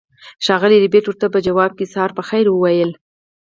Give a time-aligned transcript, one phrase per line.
[0.45, 2.91] ښاغلي ربیټ ورته په ځواب کې سهار په خیر وویل